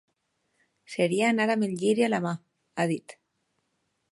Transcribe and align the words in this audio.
Seria 0.93 1.27
anar 1.33 1.47
amb 1.55 1.67
el 1.67 1.75
lliri 1.83 2.07
a 2.07 2.09
la 2.15 2.23
mà, 2.27 2.33
ha 2.77 2.87
dit. 2.93 3.17